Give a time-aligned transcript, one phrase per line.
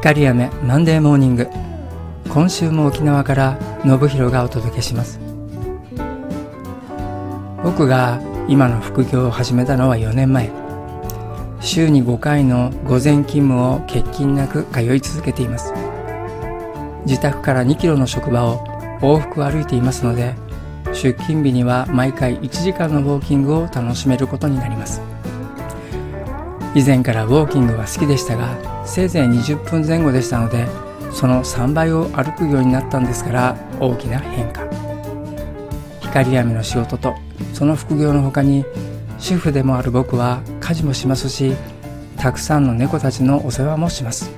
[0.00, 1.48] 光雨マンデーモーニング
[2.28, 5.18] 今週も沖縄から信弘がお届けします。
[7.64, 10.50] 僕が今の副業を始めたのは4年前。
[11.60, 15.74] 週に5回の午前勤務を欠勤なく通い続けています。
[17.04, 18.64] 自宅から2キロの職場を
[19.00, 20.34] 往復歩いていますので
[20.92, 25.17] 出勤日には毎回1時間のウォーキングを楽しめることになります。
[26.74, 30.66] 以前からウォーキングは好きでしたがせいぜい20分前後でしたので
[31.12, 34.68] その3倍を歩くようになったんですから大きな変化。
[36.00, 37.14] 光闇の仕事と
[37.52, 38.64] その副業の他に
[39.18, 41.54] 主婦でもある僕は家事もしますし
[42.16, 44.30] たくさんの猫たちのお世話もします。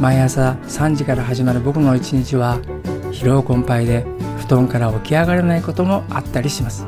[0.00, 2.58] 毎朝3時から始まる僕の一日は
[3.12, 4.04] 疲労困憊で
[4.38, 6.86] 布団から起き上がれないこともあったりします。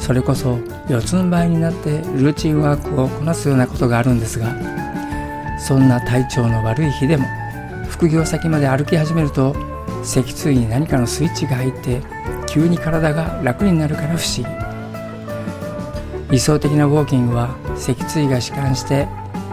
[0.00, 4.52] それこそ四つん這いになってルーチンワークをこなすようなことがあるんですが
[5.58, 7.26] そんな体調の悪い日でも
[7.88, 9.54] 副業先まで歩き始めると
[10.02, 12.00] 脊椎に何かのスイッチが入って
[12.48, 14.70] 急に体が楽になるから不思議。
[16.30, 19.06] 理想的なウォーキングは脊椎が弛緩して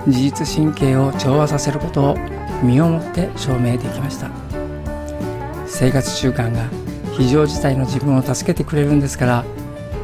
[0.06, 2.18] 自律神経を調和させることを
[2.64, 4.30] 身をもって証明できました。
[5.68, 6.70] 生活習慣が
[7.18, 9.46] 非常事態の自分を助けてくれるんですから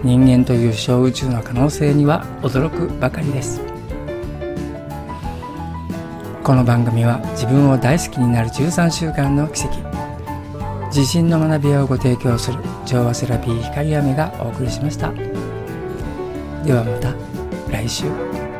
[0.03, 3.61] 人間という小宇宙の可能性には驚くばかりです。
[6.43, 9.77] この番組は自分を大好きになる13週間の奇跡
[10.87, 15.13] 自信の学び屋をご提供する調和セラピー光雨がお送りしました。
[16.65, 17.15] ではまた
[17.71, 18.52] 来週。